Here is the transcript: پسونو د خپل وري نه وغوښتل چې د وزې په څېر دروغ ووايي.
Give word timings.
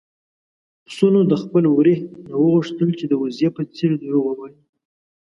پسونو 0.85 1.21
د 1.31 1.33
خپل 1.43 1.63
وري 1.69 1.97
نه 2.25 2.33
وغوښتل 2.41 2.89
چې 2.99 3.05
د 3.07 3.13
وزې 3.21 3.49
په 3.55 3.61
څېر 3.75 3.91
دروغ 4.01 4.25
ووايي. 4.27 4.57